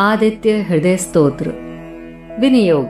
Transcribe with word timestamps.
आदित्य 0.00 0.50
हृदय 0.50 0.96
स्तोत्र। 0.96 1.48
विनियोग। 2.40 2.86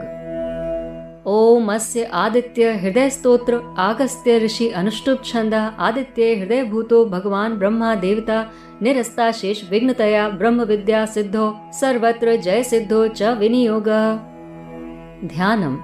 ओम 1.25 1.73
अस्य 1.73 2.03
आदित्य 2.03 2.73
हृदय 2.73 3.09
स्तोत्र, 3.09 3.75
आगस्त्य 3.77 4.39
ऋषि 4.39 4.69
अनुष्टुप 4.69 5.21
छंद 5.25 5.53
आदित्य 5.79 6.35
हृदय 6.35 6.63
भूतो 6.63 7.05
भगवान 7.05 7.53
ब्रह्मा 7.53 7.95
देवता, 7.95 8.51
निरस्ता 8.81 9.31
शेष 9.31 9.69
विघ्नतया 9.69 10.29
ब्रह्म 10.29 10.61
विद्या 10.61 11.05
सिद्धो, 11.05 11.59
सर्वत्र 11.73 12.35
जय 12.35 12.63
सिद्धो 12.63 13.07
च 13.07 13.23
विनियोग। 13.23 13.85
ध्यानम। 15.27 15.77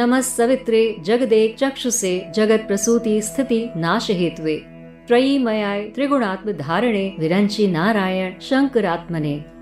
नमः 0.00 0.20
सवित्रे, 0.20 0.96
जगदे 1.00 1.56
चक्षुषे 1.58 2.32
जगत 2.34 2.64
प्रसूति 2.68 3.22
स्थिति 3.22 3.70
नाश 3.76 4.10
हेतुवे 4.10 4.62
त्रयीमयाय 5.08 5.82
त्रिगुणात्म 5.82 6.52
धारणे 6.52 7.16
विरंची 7.20 7.66
नारायण 7.66 8.32
शंकरात्मने 8.40 9.53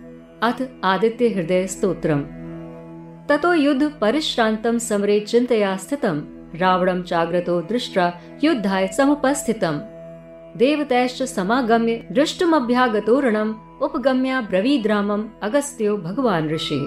अथ 0.42 0.62
आदित्य 0.84 1.28
हृदय 1.28 1.66
स्तोत्रम। 1.66 2.20
ततो 3.28 3.54
युद्ध 3.54 3.92
परिश्रांतम 4.00 4.78
समरे 4.78 5.20
चिंतया 5.20 5.76
स्थितम। 5.76 6.22
रावणम 6.54 7.02
चाग्रतो 7.02 7.60
दृष्ट्रा 7.60 8.20
युद्धाय 8.44 8.86
समुपस्थितम। 8.86 9.78
देवतैश्च 10.58 11.22
समागम्य 11.22 12.08
दृष्टमभ्यागतोरणम 12.12 13.54
उपगम्या 13.82 14.40
ब्रवीद्रामम 14.40 15.24
अगस्त्यो 15.42 15.96
भगवान 15.96 16.50
ऋषि। 16.50 16.80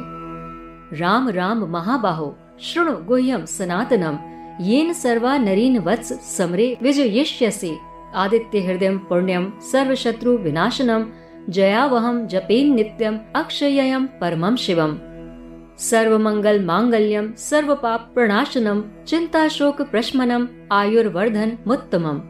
राम 1.01 1.29
राम, 1.29 1.57
महाबाहो, 1.57 2.37
शृणु 2.61 2.93
गुह्यम 2.93 3.45
सनातनम। 3.45 4.17
येन 4.63 4.93
सर्वा 4.93 5.37
नरीन 5.37 5.77
वत्स 5.79 6.37
समरे 6.37 6.77
विजयिष्यसि। 6.81 7.77
आदित्य 8.15 8.59
हृदय 8.59 8.97
पुण्यम 8.97 9.53
सर्वशत्रु 9.59 10.37
विनाशनम। 10.37 11.05
जयावहम् 11.49 12.27
जपेन् 12.27 12.75
नित्यम् 12.75 13.17
अक्षयम् 13.35 14.07
परमम् 14.21 14.57
शिवम्। 14.57 14.97
सर्वमङ्गल 15.79 16.65
माङ्गल्यम् 16.65 17.33
सर्वपाप 17.33 18.11
प्रणाशनम् 18.13 19.05
चिन्ता 19.07 19.47
प्रश्मनम् 19.83 20.47
आयुर्वर्धनमुत्तमम् 20.71 22.21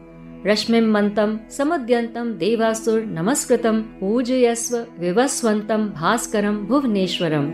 रश्मिं 0.46 0.82
मन्तम् 0.82 1.50
समुद्यन्तम् 1.50 2.34
देवासुर 2.34 3.00
नमस्कृतम् 3.00 3.82
पूजयस्व 3.82 4.86
विवस्वन्तम् 4.98 5.88
भास्करम् 5.88 6.66
भुवनेश्वरम्। 6.66 7.52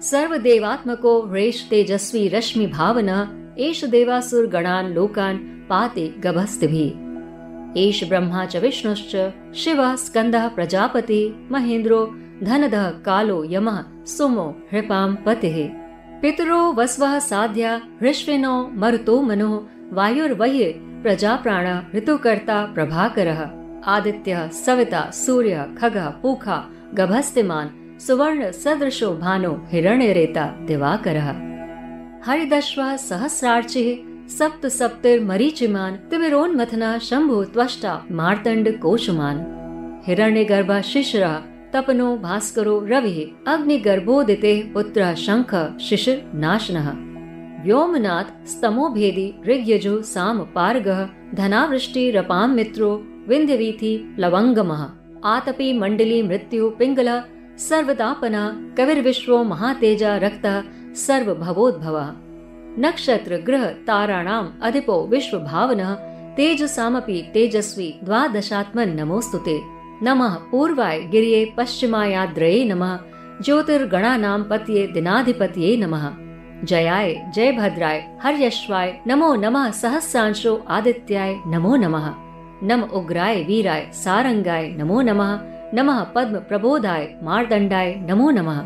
सर्वदेवात्मको 0.00 1.20
ह्रेश 1.22 1.66
तेजस्वी 1.70 2.28
रश्मि 2.28 2.66
भावनः 2.66 3.28
एष 3.58 3.84
देवासुर 3.84 4.46
गणान् 4.46 4.94
लोकान् 4.94 5.38
पाते 5.38 6.14
गभस्तिभिः। 6.18 7.11
एष 7.76 8.08
ब्रह्मा 8.08 8.44
च 8.44 8.56
विष्णुश्च, 8.56 9.32
शिवः 9.54 9.96
स्कन्दः 9.96 10.48
प्रजापति 10.48 11.48
महेन्द्रो 11.52 12.14
धनदः 12.42 12.90
कालो 12.90 13.44
यमः, 13.44 13.84
सुमो 14.04 14.56
हृपां 14.72 15.14
पतिः। 15.14 15.68
पितरो 16.20 16.72
वस्वः 16.72 17.18
साध्या 17.18 17.82
हृष्विनो 18.00 18.70
मरुतो 18.74 19.22
मनुः 19.22 19.60
वायुर्वह्य 19.92 20.64
प्रजाप्राण, 20.76 21.80
ऋतुकर्ता 21.96 22.64
प्रभाकरः। 22.64 23.50
आदित्यः, 23.84 24.48
सविता, 24.48 25.10
सूर्यः, 25.10 25.74
खगः, 25.74 26.08
पूखा, 26.08 26.64
गभस्तिमान्, 26.94 28.00
सुवर्ण, 28.00 28.50
सदृशो 28.50 29.16
भानो, 29.16 29.66
हिरण्यरेता, 29.68 30.46
दिवाकरः। 30.60 31.52
हरिदश्वः 32.30 32.96
सहस्रार्चिः 32.96 34.11
सप्त 34.38 34.66
सप्तिर 34.66 35.24
मरीचिमान 35.24 35.96
तिमिरोन्मथना 35.96 36.98
शंभु 36.98 37.44
त्वष्टा, 37.44 38.04
मार्तंड 38.10 38.80
कोशमान। 38.80 39.36
हिरण्य 40.06 40.44
गर्भा 40.44 40.80
शिशिरा, 40.80 41.42
तपनो 41.72 42.16
भास्करो 42.16 42.86
रवि 42.86 43.36
अग्निगर्भोदिते 43.48 44.70
पुत्र 44.74 45.14
शंख, 45.14 45.78
शिशिर 45.80 46.30
नाशन। 46.34 46.78
व्योमनाथ 47.64 48.46
स्तमो 48.46 48.88
भेदी, 48.88 49.34
ऋग्यजु 49.48 50.02
साम 50.02 50.38
पारग, 50.38 51.08
धनावृष्टि 51.34 52.10
रपाम 52.10 52.50
मित्रो 52.50 53.06
विंध्यवीथि 53.28 53.96
प्लवंगम। 54.16 54.72
आतपी 55.24 55.78
मंडली 55.78 56.22
मृत्यु 56.22 56.70
पिंगल, 56.70 57.22
सर्वतापना, 57.58 58.74
कविर्विश्वो 58.78 59.44
महातेजा 59.44 60.16
रक्त 60.16 60.46
सर्व 60.96 61.34
भवोद्भव 61.34 62.14
नक्षत्र, 62.78 63.36
ग्रह, 63.36 63.66
ताराणाम 63.66 64.52
अधिपो 64.62 65.06
विश्व 65.06 65.38
भावन 65.38 65.94
तेजसामपि 66.36 67.30
तेजस्वी 67.34 67.94
द्वादशात्मन 68.04 68.88
नमोस्तुते। 68.88 69.60
नमः 70.02 70.34
पूर्वाय 70.34 71.00
गिरिये 71.00 71.54
पश्चिमायाद्रये 71.56 72.64
नमः। 72.64 72.98
ज्योतिर्गणानाम 73.42 74.42
पतये 74.42 74.86
दिनाधिपतये 74.86 75.76
नमः। 75.76 76.10
जयाय 76.66 77.32
जय 77.34 77.52
भद्राय 77.52 78.18
हर्यश्वाय, 78.22 79.00
नमो 79.06 79.34
नमः 79.34 79.70
सहस्रांशो 79.70 80.64
आदित्याय 80.68 81.40
नमो 81.46 81.76
नमः। 81.76 82.14
नम 82.62 82.82
उग्राय 82.82 83.42
वीराय 83.42 83.90
सारंगाय 83.92 84.68
नमो 84.68 85.00
नमः। 85.00 85.38
नमः 85.74 86.04
पद्म 86.04 86.36
प्रबोधाय 86.36 87.14
मार्दंडाय 87.22 87.94
नमो 88.08 88.30
नमः। 88.30 88.58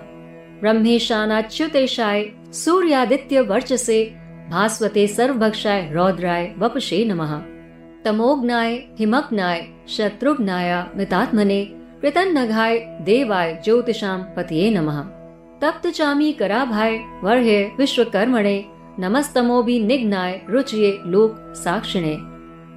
ब्रह्मेशानाच्युतेशाय 0.60 2.22
सूर्यादित्य 2.56 3.40
वर्चसे 3.40 4.14
भास्वते 4.50 5.06
सर्वभक्षाय 5.06 5.90
रौद्राय 5.92 6.54
वपुषे 6.58 7.04
नमः। 7.04 7.32
तमोग्नाय 8.04 8.74
हिमग्नाय 8.74 9.66
शत्रुघ्नाय 9.88 10.84
मितात्मने 10.96 11.64
कृतन्नघाय 12.02 12.78
देवाय 12.78 13.62
ज्योतिषाम 13.64 14.22
पतिये 14.22 14.70
नमः। 14.70 15.00
तप्त 15.60 15.86
चामी 15.86 16.32
कराभाय 16.32 16.96
वर्हे 17.22 17.70
विश्वकर्मणे 17.78 18.64
नमस्तमोभि 18.98 19.80
निघ्नाय 19.80 20.40
रुचिये, 20.50 20.98
लोक 21.06 21.36
साक्षिणे। 21.38 22.16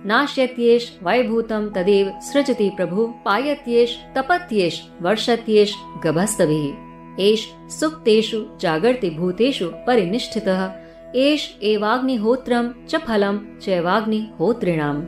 नाश्यत्येष 0.07 0.89
वैभूतं 1.03 1.69
तदेव 1.69 2.11
सृजति 2.19 2.69
प्रभु, 2.69 3.07
पायत्येष, 3.25 3.95
तपत्येष, 4.17 4.81
वर्षत्येष 5.01 5.73
गभस्तभिः। 6.05 6.88
एष 7.19 7.47
सुप्तेषु 7.69 8.45
जागर्ति 8.61 9.09
भूतेषु 9.09 9.71
परिनिष्ठितः। 9.87 10.71
एष 11.15 11.49
एवाग्निहोत्रं 11.63 12.69
च 12.87 12.95
फलं 12.95 13.59
चैवाग्निहोत्रिणाम्। 13.59 15.05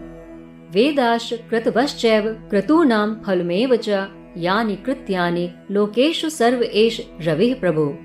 वेदाश्च 0.72 1.34
कृतवश्चैव 1.50 2.24
क्रतूनां 2.50 3.16
फलमेव 3.26 3.76
च 3.76 3.90
यानि 4.38 4.76
कृत्यानि 4.76 5.52
लोकेषु 5.72 6.30
सर्व 6.30 6.64
एष 6.64 7.02
रविः 7.22 7.56
प्रभो। 7.56 7.98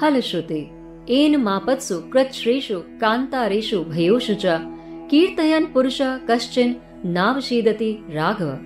फलश्रुते, 0.00 0.70
एन 1.10 1.36
मापत्सु 1.36 1.98
कृच्छ्रेषु 1.98 2.78
कान्तारेषु 2.78 3.80
भयोषु 3.80 4.34
च, 4.34 4.42
कीर्तयन् 5.10 5.74
पुरुषः 5.74 6.18
कश्चिन् 6.30 6.74
नावशीदति 7.06 8.06
राघव। 8.10 8.58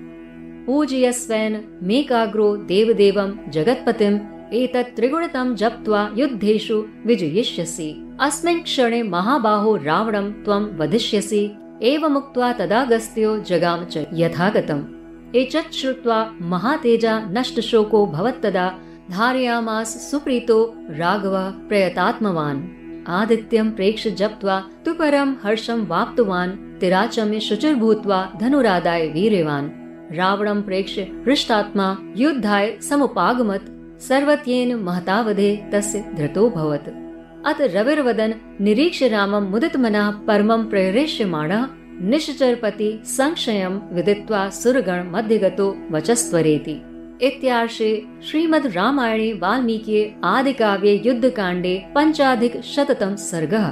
पूजयस्वेन 0.66 1.78
मेकाग्रो 1.82 2.56
देवदेवं 2.56 3.50
जगत्पतिम् 3.50 4.18
एतत् 4.52 4.96
त्रिगुणतं 4.96 5.54
जप्त्वा 5.54 6.10
युद्धेषु 6.16 6.84
विजयिष्यसि। 7.06 8.16
अस्मिन् 8.20 8.62
क्षणे 8.62 9.02
महाबाहो 9.02 9.76
रावणं 9.76 10.32
त्वं 10.32 10.78
वधिष्यसि। 10.78 11.50
एवमुक्त्वा 11.82 12.52
तदागस्त्यो 12.52 13.38
जगाम 13.38 13.84
च 13.84 14.06
यथागतम्। 14.12 14.84
एतत् 15.36 15.74
श्रुत्वा 15.74 16.34
महातेजा 16.40 17.20
नष्टशोको 17.20 18.06
भवत्तदा 18.06 18.78
धारयामास 19.10 20.10
सुप्रीतो 20.10 20.74
राघवः 20.90 21.50
प्रयतात्मवान्। 21.50 22.62
आदित्यं 23.08 23.70
प्रेक्ष्य 23.70 24.10
जप्त्वा 24.10 24.64
तु 24.84 24.94
परं 24.94 25.34
हर्षं 25.44 25.86
वाप्तवान् 25.86 26.80
तिराचम्य 26.80 27.40
शुचिर्भूत्वा 27.40 28.32
धनुरादाय 28.40 29.08
वीर्यवान् 29.08 29.70
रावणं 30.16 30.62
प्रेक्ष्य 30.62 31.02
हृष्टात्मा 31.02 31.98
युद्धाय 32.16 32.78
समुपागमत् 32.80 33.68
सर्वत्येन 34.00 34.74
महतावधे 34.74 35.50
तस्य 35.72 36.04
धृतो 36.14 36.48
भवत्। 36.50 36.88
अत 37.46 37.60
रविर्वदन 37.60 38.34
निरीक्ष 38.60 39.02
रामं 39.02 39.48
मुदितमनः 39.50 40.10
परमं 40.10 40.64
प्रहृष्यमाणः 40.64 41.66
निश्चरपति 42.00 42.90
संशयं 43.06 43.78
विदित्वा 43.94 44.48
सुरगण 44.50 45.10
मध्यगतो 45.10 45.66
वचस्त्वरेति। 45.90 46.76
इत्यार्षे 47.22 47.90
श्रीमद् 48.22 48.66
रामायणे 48.66 49.32
वाल्मीकि 49.32 50.00
आदि 50.24 50.52
काव्ये 50.52 51.00
युद्ध 51.06 51.28
कांडे 51.28 51.74
पंचाधिक 51.94 52.60
शततम 52.64 53.14
सर्गः। 53.14 53.66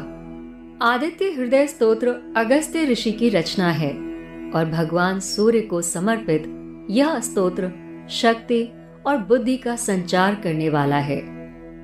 आदित्य 0.86 1.30
हृदय 1.30 1.66
स्तोत्र 1.66 2.14
अगस्त्य 2.36 2.84
ऋषि 2.84 3.12
की 3.12 3.28
रचना 3.28 3.70
है, 3.70 3.90
और 4.54 4.64
भगवान 4.64 5.20
सूर्य 5.20 5.60
को 5.60 5.82
समर्पित 5.82 6.44
यह 6.90 7.18
स्तोत्र 7.20 7.72
शक्ति 8.10 8.62
और 9.06 9.16
बुद्धि 9.16 9.56
का 9.56 9.76
संचार 9.76 10.34
करने 10.34 10.68
वाला 10.68 10.96
है। 10.96 11.18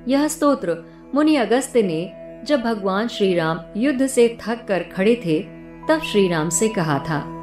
यह 0.07 0.27
स्तोत्र 0.27 0.77
मुनि 1.15 1.35
अगस्त 1.35 1.77
ने 1.77 2.13
जब 2.45 2.61
भगवान 2.61 3.07
श्री 3.07 3.33
राम 3.33 3.59
युद्ध 3.77 4.07
से 4.07 4.37
थक 4.41 4.65
कर 4.67 4.83
खड़े 4.83 5.15
थे, 5.25 5.39
तब 5.89 6.01
श्री 6.11 6.27
राम 6.27 6.49
से 6.49 6.67
कहा 6.67 6.99
था। 6.99 7.35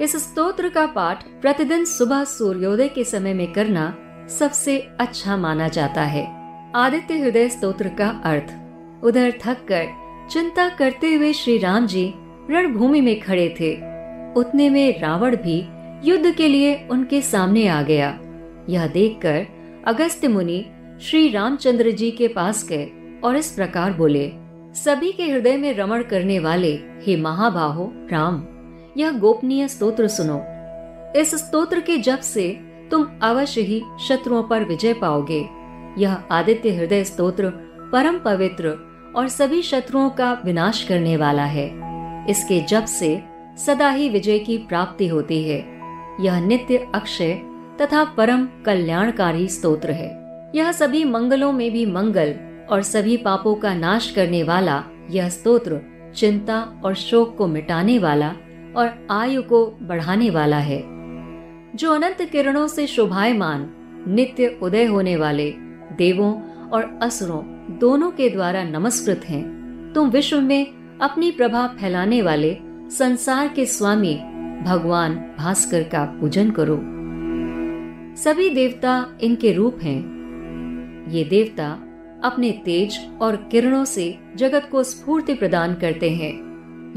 इस 0.00 0.16
स्तोत्र 0.16 0.68
का 0.68 0.86
पाठ 0.86 1.24
प्रतिदिन 1.42 1.84
सुबह 1.84 2.24
सूर्योदय 2.24 2.88
के 2.88 3.04
समय 3.04 3.34
में 3.34 3.52
करना 3.52 3.96
सबसे 4.38 4.78
अच्छा 5.00 5.36
माना 5.36 5.68
जाता 5.68 6.02
है। 6.02 6.26
आदित्य 6.76 7.18
हृदय 7.18 7.48
स्तोत्र 7.48 7.88
का 7.88 8.08
अर्थ, 8.24 8.54
उधर 9.04 9.32
थक 9.46 9.66
कर 9.72 9.86
चिंता 10.30 10.68
करते 10.68 11.14
हुए 11.14 11.32
श्री 11.32 11.58
राम 11.58 11.86
जी 11.86 12.14
रणभूमि 12.50 13.00
में 13.00 13.20
खड़े 13.20 13.48
थे। 13.60 13.74
उतने 14.40 14.70
में 14.70 15.00
रावण 15.00 15.36
भी 15.36 15.68
युद्ध 16.10 16.34
के 16.34 16.48
लिए 16.48 16.88
उनके 16.90 17.22
सामने 17.22 17.68
आ 17.68 17.82
गया। 17.82 18.18
यह 18.68 18.86
देखकर 18.86 19.46
अगस्त्य 19.86 20.28
मुनि 20.28 20.64
श्री 21.00 21.28
रामचंद्र 21.28 21.90
जी 21.90 22.10
के 22.10 22.28
पास 22.28 22.66
गए 22.68 22.88
और 23.24 23.36
इस 23.36 23.50
प्रकार 23.52 23.92
बोले, 23.92 24.32
सभी 24.74 25.12
के 25.12 25.30
हृदय 25.30 25.56
में 25.56 25.72
रमण 25.74 26.02
करने 26.02 26.38
वाले 26.38 26.72
हे 27.06 27.16
महाबाहो 27.16 27.92
राम, 28.12 28.46
यह 28.96 29.18
गोपनीय 29.18 29.68
स्तोत्र 29.68 30.08
सुनो। 30.08 30.40
इस 31.20 31.34
स्तोत्र 31.34 31.80
के 31.80 31.96
जप 31.96 32.18
से 32.18 32.48
तुम 32.90 33.06
अवश्य 33.22 33.60
ही 33.60 33.82
शत्रुओं 34.08 34.42
पर 34.42 34.64
विजय 34.64 34.92
पाओगे। 34.92 35.40
यह 35.98 36.12
आदित्य 36.12 36.70
हृदय 36.70 37.04
स्तोत्र 37.04 37.50
परम 37.92 38.18
पवित्र 38.18 38.76
और 39.16 39.28
सभी 39.28 39.62
शत्रुओं 39.62 40.10
का 40.10 40.32
विनाश 40.44 40.82
करने 40.84 41.16
वाला 41.16 41.44
है। 41.44 41.66
इसके 42.30 42.60
जप 42.60 42.84
से 42.84 43.20
सदा 43.66 43.90
ही 43.90 44.08
विजय 44.08 44.38
की 44.38 44.58
प्राप्ति 44.58 45.06
होती 45.06 45.42
है। 45.42 45.58
यह 46.20 46.40
नित्य 46.40 46.86
अक्षय 46.94 47.40
तथा 47.80 48.04
परम 48.04 48.48
कल्याणकारी 48.66 49.48
स्तोत्र 49.48 49.90
है। 49.90 50.08
यह 50.54 50.72
सभी 50.72 51.04
मंगलों 51.04 51.52
में 51.52 51.70
भी 51.72 51.86
मंगल 51.86 52.34
और 52.70 52.82
सभी 52.82 53.16
पापों 53.16 53.54
का 53.54 53.74
नाश 53.74 54.10
करने 54.10 54.42
वाला 54.42 54.84
यह 55.10 55.28
स्तोत्र 55.28 55.80
चिंता 56.16 56.60
और 56.84 56.94
शोक 56.94 57.36
को 57.36 57.46
मिटाने 57.46 57.98
वाला 57.98 58.28
और 58.76 59.06
आयु 59.10 59.42
को 59.42 59.66
बढ़ाने 59.82 60.30
वाला 60.30 60.58
है। 60.58 60.82
जो 61.74 61.92
अनंत 61.92 62.22
किरणों 62.22 62.66
से 62.68 62.86
शोभायमान, 62.86 63.70
नित्य 64.08 64.58
उदय 64.62 64.84
होने 64.84 65.16
वाले 65.16 65.50
देवों 65.98 66.32
और 66.68 66.98
असुरों 67.02 67.42
दोनों 67.78 68.10
के 68.10 68.28
द्वारा 68.28 68.62
नमस्कृत 68.62 69.24
हैं, 69.24 69.92
तुम 69.94 70.10
विश्व 70.10 70.40
में 70.40 70.66
अपनी 70.98 71.30
प्रभा 71.30 71.66
फैलाने 71.66 72.22
वाले 72.22 72.58
संसार 72.90 73.48
के 73.48 73.66
स्वामी 73.66 74.14
भगवान 74.66 75.14
भास्कर 75.38 75.82
का 75.82 76.04
पूजन 76.04 76.50
करो। 76.50 76.97
सभी 78.24 78.50
देवता 78.50 79.18
इनके 79.20 79.52
रूप 79.52 79.78
हैं। 79.82 80.00
ये 81.10 81.24
देवता 81.24 81.68
अपने 82.24 82.50
तेज 82.64 82.98
और 83.20 83.36
किरणों 83.36 83.84
से 83.84 84.18
जगत 84.36 84.68
को 84.72 84.82
स्फूर्ति 84.82 85.34
प्रदान 85.34 85.74
करते 85.74 86.10
हैं। 86.10 86.32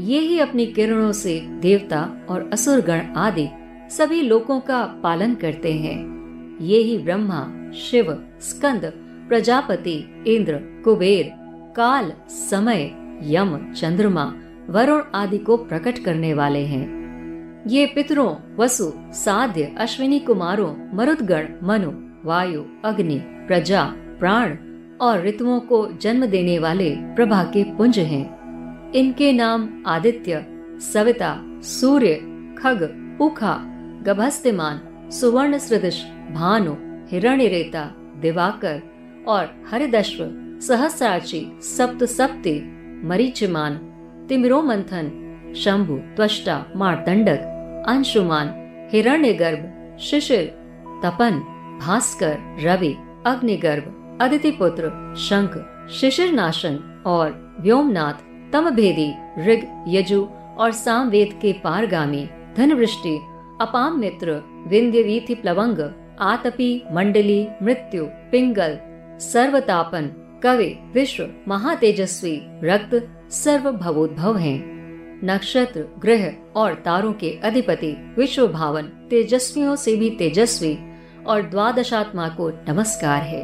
ये 0.00 0.18
ही 0.18 0.38
अपनी 0.38 0.66
किरणों 0.66 1.12
से 1.12 1.40
देवता 1.40 2.26
और 2.28 2.50
असुर 2.52 2.80
गण 2.80 3.00
आदि 3.00 3.48
सभी 3.90 4.22
लोगों 4.22 4.60
का 4.60 4.84
पालन 4.84 5.34
करते 5.34 5.72
हैं। 5.72 6.58
ये 6.60 6.78
ही 6.78 6.98
ब्रह्मा, 6.98 7.70
शिव, 7.72 8.24
स्कंद, 8.40 8.92
प्रजापति, 9.28 10.24
इंद्र, 10.26 10.82
कुबेर, 10.84 11.30
काल, 11.76 12.12
समय, 12.28 12.90
यम, 13.22 13.72
चंद्रमा, 13.72 14.34
वरुण 14.68 15.02
आदि 15.14 15.38
को 15.38 15.56
प्रकट 15.56 15.98
करने 15.98 16.34
वाले 16.34 16.66
हैं। 16.66 17.01
ये 17.66 17.86
पितरों, 17.86 18.56
वसु, 18.56 18.92
साध्य, 18.96 19.74
अश्विनी 19.78 20.18
कुमारों, 20.20 20.96
मरुदगण, 20.96 21.48
मनु, 21.62 21.90
वायु, 22.28 22.64
अग्नि, 22.84 23.18
प्रजा, 23.24 23.84
प्राण 23.96 24.56
और 25.00 25.26
ऋतुओं 25.26 25.60
को 25.60 25.92
जन्म 25.92 26.26
देने 26.26 26.58
वाले 26.58 26.90
प्रभा 26.90 27.44
के 27.44 27.64
पुंज 27.64 27.98
हैं। 27.98 28.92
इनके 28.92 29.32
नाम 29.32 29.82
आदित्य, 29.86 30.46
सविता, 30.80 31.38
सूर्य, 31.62 32.14
खग, 32.58 33.16
उखा, 33.20 33.58
गभस्तिमान 34.02 35.08
सुवर्ण 35.10 35.58
सृदश 35.58 36.04
भानु, 36.32 36.72
हिरण्यरेता, 37.08 37.94
दिवाकर 37.96 38.82
और 39.28 39.62
हरिदश्व, 39.70 40.30
सहस्राची 40.60 41.52
सप्त 41.60 42.04
सप्ति 42.04 42.60
मरीचिमान 43.04 43.76
तिमिरो 44.28 44.62
मंथन 44.62 45.18
शंभु, 45.56 45.96
त्वष्टा 46.16 46.66
मारदंडक 46.76 47.48
अंशुमान, 47.88 48.52
हिरण्यगर्भ, 48.92 49.62
शिशिर, 50.00 50.44
तपन, 51.04 51.40
भास्कर, 51.82 52.38
रवि, 52.60 52.94
अग्निगर्भ 53.26 54.18
अदिति 54.20 54.50
पुत्र 54.50 55.14
शंख 55.18 55.54
शिशिर 55.90 56.32
नाशन 56.32 57.02
और 57.06 57.56
व्योमनाथ, 57.60 58.22
तमभेदी, 58.52 59.10
ऋग, 59.48 59.66
यजु 59.88 60.26
और 60.58 60.72
सामवेद 60.72 61.38
के 61.42 61.52
पारगामी, 61.52 62.28
धनवृष्टि 62.56 63.16
अपाम 63.60 63.98
मित्र 63.98 64.42
विंध्य 64.66 65.02
वीथि 65.02 65.34
प्लवंग, 65.34 65.78
आतपी, 66.20 66.82
मंडली, 66.92 67.48
मृत्यु, 67.62 68.04
पिंगल, 68.04 68.78
सर्वतापन, 69.20 70.10
कवि, 70.42 70.78
विश्व, 70.94 71.28
महातेजस्वी, 71.48 72.40
रक्त 72.64 72.94
सर्व 73.30 73.70
भवोद्भव 73.72 74.36
हैं। 74.36 74.81
नक्षत्र 75.24 75.84
ग्रह 75.98 76.34
और 76.56 76.74
तारों 76.74 77.12
के 77.12 77.40
अधिपति 77.44 78.14
विश्व 78.18 78.48
भावन 78.48 78.82
तेजस्वियों 78.82 79.76
से 79.76 79.96
भी 79.96 80.10
तेजस्वी 80.10 80.78
और 81.26 81.42
द्वादशात्मा 81.42 82.28
को 82.28 82.50
नमस्कार 82.50 83.22
है। 83.22 83.42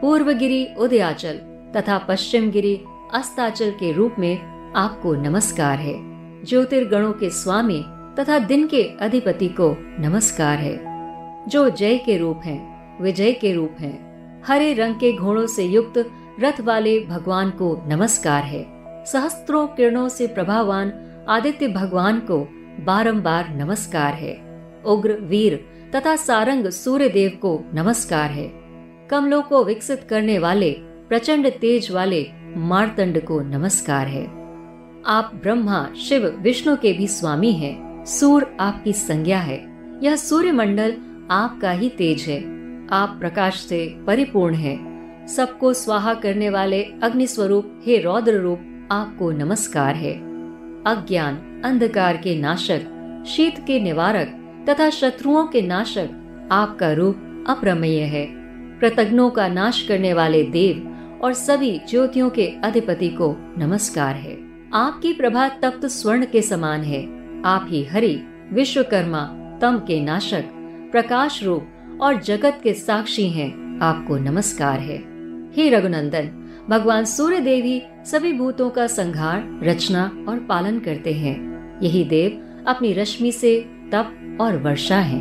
पूर्व 0.00 0.32
गिरी 0.32 0.68
उदयाचल 0.78 1.34
तथा 1.76 1.98
पश्चिम 1.98 2.50
गिरी 2.50 2.80
अस्ताचल 3.14 3.70
के 3.70 3.92
रूप 3.92 4.16
में 4.18 4.38
आपको 4.76 5.14
नमस्कार 5.14 5.78
है। 5.78 5.94
ज्योतिर्गणों 6.44 7.12
के 7.12 7.30
स्वामी 7.30 7.84
तथा 8.18 8.38
दिन 8.38 8.66
के 8.66 8.82
अधिपति 8.82 9.48
को 9.48 9.76
नमस्कार 9.80 10.58
है। 10.58 10.92
जो 11.48 11.70
जय 11.70 11.98
के 11.98 12.16
रूप 12.16 12.40
हैं, 12.44 13.02
विजय 13.02 13.32
के 13.32 13.52
रूप 13.52 13.76
हैं 13.78 14.42
हरे 14.46 14.74
रंग 14.74 14.94
के 14.94 15.12
घोड़ों 15.12 15.46
से 15.46 15.64
युक्त 15.64 16.10
रथ 16.40 16.60
वाले 16.60 17.00
भगवान 17.00 17.50
को 17.50 17.82
नमस्कार 17.86 18.42
है। 18.42 18.82
सहस्त्रों 19.04 19.66
किरणों 19.66 20.08
से 20.08 20.26
प्रभावान 20.26 20.90
आदित्य 21.28 21.68
भगवान 21.68 22.18
को 22.18 22.48
बारंबार 22.84 23.48
नमस्कार 23.56 24.14
है। 24.14 24.34
उग्र 24.86 25.12
वीर 25.12 25.64
तथा 25.94 26.16
सारंग 26.16 26.66
सूर्य 26.66 27.08
देव 27.08 27.30
को 27.42 27.64
नमस्कार 27.74 28.30
है। 28.30 28.52
कमलों 29.10 29.42
को 29.42 29.64
विकसित 29.64 30.06
करने 30.10 30.38
वाले, 30.38 30.76
प्रचंड 30.80 31.50
तेज 31.50 31.90
वाले 31.90 32.26
मारतंड 32.56 33.24
को 33.24 33.40
नमस्कार 33.40 34.06
है। 34.06 34.24
आप 35.06 35.30
ब्रह्मा, 35.34 35.94
शिव, 35.94 36.38
विष्णु 36.40 36.76
के 36.76 36.92
भी 36.92 37.08
स्वामी 37.08 37.52
हैं। 37.52 38.04
सूर 38.04 38.56
आपकी 38.60 38.92
संज्ञा 38.92 39.38
है। 39.38 39.64
यह 40.02 40.16
सूर्य 40.16 40.52
मंडल 40.52 40.96
आपका 41.30 41.70
ही 41.70 41.88
तेज 41.88 42.22
है। 42.22 42.38
आप 42.88 43.16
प्रकाश 43.20 43.60
से 43.60 44.04
परिपूर्ण 44.06 44.54
हैं। 44.54 44.92
सबको 45.26 45.72
स्वाहा 45.72 46.14
करने 46.14 46.50
वाले 46.50 46.82
अग्नि 46.82 47.26
स्वरूप 47.26 47.80
हे 47.86 47.98
रौद्र 47.98 48.34
रूप 48.40 48.88
आपको 48.92 49.30
नमस्कार 49.30 49.94
है। 49.94 50.31
अज्ञान, 50.86 51.62
अंधकार 51.64 52.16
के 52.16 52.38
नाशक, 52.38 52.80
शीत 53.28 53.58
के 53.66 53.80
निवारक 53.80 54.38
तथा 54.68 54.90
शत्रुओं 54.90 55.46
के 55.46 55.62
नाशक 55.62 56.08
आपका 56.52 56.92
रूप 56.92 57.44
अप्रमेय 57.48 58.00
है। 58.00 58.26
प्रतग्नों 58.78 59.30
का 59.30 59.48
नाश 59.48 59.82
करने 59.88 60.14
वाले 60.14 60.42
देव 60.44 60.88
और 61.22 61.32
सभी 61.32 61.80
ज्योतियों 61.90 62.30
के 62.30 62.46
अधिपति 62.46 63.08
को 63.08 63.36
नमस्कार 63.58 64.14
है। 64.16 64.38
आपकी 64.74 65.12
प्रभा 65.12 65.48
तप्त 65.48 65.86
स्वर्ण 65.86 66.26
के 66.26 66.42
समान 66.42 66.80
है। 66.80 67.02
आप 67.42 67.66
ही 67.68 67.84
हरि, 67.84 68.22
विश्वकर्मा, 68.52 69.22
तम 69.60 69.78
के 69.78 70.00
नाशक, 70.00 70.44
प्रकाश 70.92 71.44
रूप 71.44 71.68
और 72.00 72.22
जगत 72.22 72.60
के 72.62 72.72
साक्षी 72.72 73.28
हैं। 73.28 73.78
आपको 73.82 74.16
नमस्कार 74.16 74.80
है। 74.80 74.98
हे 75.52 75.70
रघुनंदन 75.70 76.41
भगवान 76.70 77.04
सूर्य 77.04 77.40
देव 77.40 78.04
सभी 78.04 78.32
भूतों 78.32 78.70
का 78.70 78.86
संहार 78.86 79.60
रचना 79.62 80.24
और 80.28 80.38
पालन 80.38 80.78
करते 80.78 81.12
हैं। 81.12 81.52
यही 81.82 82.04
देव 82.04 82.48
अपनी 82.66 82.92
रश्मि 82.92 83.32
से 83.32 83.60
तप 83.92 84.38
और 84.40 84.56
वर्षा 84.56 84.98
है। 84.98 85.20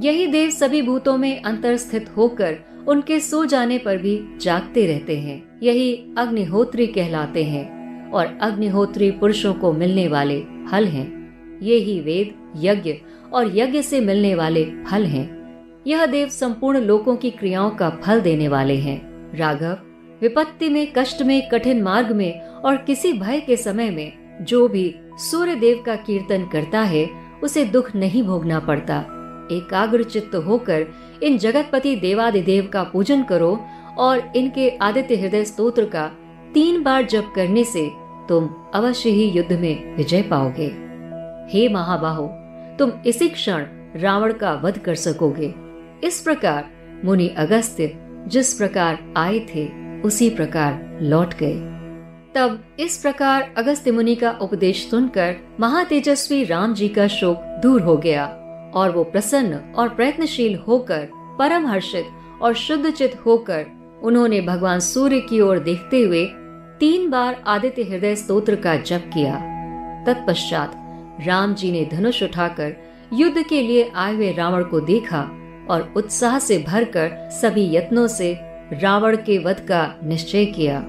यही 0.00 0.26
देव 0.26 0.50
सभी 0.50 0.82
भूतों 0.82 1.16
में 1.16 1.42
अंतर 1.42 1.76
स्थित 1.76 2.16
होकर 2.16 2.58
उनके 2.88 3.20
सो 3.20 3.44
जाने 3.44 3.78
पर 3.78 3.96
भी 3.96 4.38
जागते 4.40 4.86
रहते 4.86 5.18
हैं। 5.18 5.60
यही 5.62 6.14
अग्निहोत्री 6.18 6.86
कहलाते 6.86 7.44
हैं 7.44 8.10
और 8.10 8.38
अग्निहोत्री 8.42 9.10
पुरुषों 9.10 9.54
को 9.54 9.72
मिलने 9.72 10.08
वाले 10.08 10.40
फल 10.40 10.84
हैं। 10.84 11.18
ये 11.62 11.76
ही 11.76 12.00
वेद, 12.00 12.34
यज्ञ 12.56 12.94
और 13.32 13.58
यज्ञ 13.58 13.82
से 13.82 14.00
मिलने 14.00 14.34
वाले 14.34 14.64
फल 14.64 15.04
हैं। 15.04 15.38
यह 15.86 16.06
देव 16.06 16.28
संपूर्ण 16.28 16.78
लोगों 16.78 17.16
की 17.16 17.30
क्रियाओं 17.30 17.70
का 17.70 17.90
फल 17.90 18.20
देने 18.20 18.48
वाले 18.48 18.76
हैं। 18.76 19.28
राघव 19.36 19.78
विपत्ति 20.22 20.68
में, 20.68 20.92
कष्ट 20.96 21.22
में, 21.22 21.48
कठिन 21.48 21.82
मार्ग 21.82 22.12
में 22.12 22.40
और 22.40 22.76
किसी 22.76 23.12
भय 23.12 23.40
के 23.40 23.56
समय 23.56 23.90
में 23.90 24.44
जो 24.44 24.68
भी 24.68 24.94
सूर्य 25.20 25.54
देव 25.54 25.82
का 25.86 25.94
कीर्तन 25.96 26.48
करता 26.52 26.80
है, 26.80 27.08
उसे 27.42 27.64
दुख 27.64 27.94
नहीं 27.96 28.22
भोगना 28.22 28.58
पड़ता। 28.58 28.98
एकाग्र 29.52 30.02
चित्त 30.02 30.34
होकर 30.34 30.86
इन 31.22 31.38
जगतपति 31.38 31.96
देवादिदेव 31.96 32.66
का 32.72 32.82
पूजन 32.82 33.22
करो 33.22 33.58
और 33.98 34.32
इनके 34.36 34.68
आदित्य 34.70 35.16
हृदय 35.16 35.44
स्तोत्र 35.44 35.84
का 35.84 36.06
तीन 36.54 36.82
बार 36.82 37.04
जप 37.04 37.32
करने 37.36 37.64
से 37.64 37.88
तुम 38.28 38.48
अवश्य 38.74 39.10
ही 39.10 39.24
युद्ध 39.30 39.52
में 39.52 39.96
विजय 39.96 40.22
पाओगे। 40.22 40.66
हे 41.52 41.68
महाबाहो, 41.68 42.26
तुम 42.78 42.92
इसी 43.06 43.28
क्षण 43.28 43.66
रावण 43.96 44.32
का 44.32 44.52
वध 44.54 44.78
कर 44.78 44.94
सकोगे। 44.94 45.54
इस 46.04 46.20
प्रकार 46.20 46.70
मुनि 47.04 47.28
अगस्त्य 47.28 47.92
जिस 48.28 48.54
प्रकार 48.54 49.14
आए 49.16 49.38
थे 49.54 49.87
उसी 50.04 50.30
प्रकार 50.30 50.98
लौट 51.02 51.34
गए। 51.34 51.54
तब 52.34 52.76
इस 52.80 52.96
प्रकार 52.96 53.54
अगस्त्य 53.56 53.90
मुनि 53.90 54.14
का 54.14 54.30
उपदेश 54.30 54.88
सुनकर 54.90 55.36
महातेजस्वी 55.60 56.44
राम 56.44 56.74
जी 56.74 56.88
का 56.88 57.06
शोक 57.08 57.40
दूर 57.62 57.80
हो 57.80 57.96
गया 57.96 58.26
और 58.74 58.90
वो 58.90 59.04
प्रसन्न 59.04 59.54
और 59.76 59.88
प्रयत्नशील 59.88 60.54
होकर 60.56 61.08
परम 61.38 61.66
हर्षित 61.66 62.04
और 62.42 62.54
शुद्ध 62.54 62.90
चित 62.90 63.16
होकर 63.26 63.66
उन्होंने 64.02 64.40
भगवान 64.40 64.80
सूर्य 64.80 65.20
की 65.20 65.40
ओर 65.40 65.58
देखते 65.58 66.02
हुए 66.02 66.24
तीन 66.80 67.10
बार 67.10 67.42
आदित्य 67.46 67.82
हृदय 67.82 68.16
स्तोत्र 68.16 68.56
का 68.56 68.76
जप 68.76 69.10
किया। 69.14 69.34
तत्पश्चात 70.06 70.72
राम 71.26 71.54
जी 71.54 71.72
ने 71.72 71.84
धनुष 71.84 72.22
उठाकर 72.22 72.76
युद्ध 73.12 73.42
के 73.48 73.62
लिए 73.62 73.90
आए 73.96 74.14
हुए 74.14 74.32
रावण 74.32 74.64
को 74.64 74.80
देखा 74.80 75.20
और 75.70 75.92
उत्साह 75.96 76.38
से 76.38 76.58
भरकर 76.58 77.10
सभी 77.30 77.76
यत्नों 77.76 78.06
से 78.06 78.32
रावण 78.72 79.16
के 79.16 79.38
वध 79.38 79.60
का 79.60 79.94
निश्चय 80.04 80.44
किया। 80.44 80.80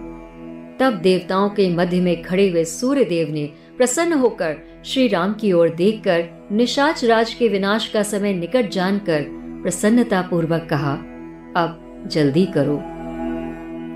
तब 0.80 1.00
देवताओं 1.04 1.50
के 1.50 1.76
मध्य 1.76 2.02
में 2.02 2.22
खड़े 2.22 2.50
हुए 2.50 2.64
सूर्य 2.64 3.04
देव 3.04 3.32
ने 3.32 3.50
प्रसन्न 3.78 4.14
होकर 4.14 4.56
श्री 4.86 5.08
राम 5.08 5.34
की 5.34 5.52
ओर 5.52 5.70
देखकर 5.70 6.48
निशाच 6.52 7.06
राज 7.06 7.34
के 7.34 7.48
विनाश 7.48 7.88
का 7.88 8.04
समय 8.04 8.34
निकट 8.34 8.70
जानकर 8.70 9.26
प्रसन्नता 9.64 10.22
पूर्वक 10.22 10.68
कहा, 10.70 10.94
अब 11.58 12.04
जल्दी 12.08 12.46
करो। 12.46 12.76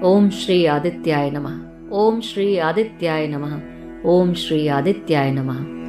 ओम 0.09 0.29
श्री 0.29 0.65
आदित्याय 0.65 1.31
नमः। 1.33 1.89
ओम 1.91 2.21
श्री 2.21 2.57
आदित्याय 2.57 3.27
नमः। 3.27 3.61
ओम 4.05 4.33
श्री 4.33 4.67
आदित्याय 4.67 5.31
नमः। 5.31 5.82